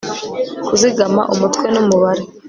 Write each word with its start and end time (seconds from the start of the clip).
Kuzigama 0.65 1.21
umutwe 1.33 1.65
numubare 1.73 2.23